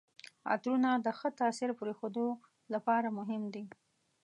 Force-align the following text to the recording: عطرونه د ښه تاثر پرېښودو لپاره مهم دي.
عطرونه 0.53 0.89
د 1.05 1.07
ښه 1.19 1.29
تاثر 1.41 1.69
پرېښودو 1.79 2.25
لپاره 2.73 3.07
مهم 3.17 3.43
دي. 3.53 3.63